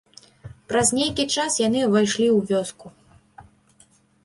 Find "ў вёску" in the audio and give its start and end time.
2.37-2.87